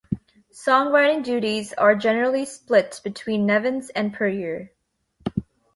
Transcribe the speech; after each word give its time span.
Songwriting 0.51 1.23
duties 1.23 1.73
are 1.73 1.93
generally 1.95 2.43
split 2.43 2.99
between 3.03 3.45
Nevins 3.45 3.91
and 3.91 4.11
Puryear. 4.11 4.71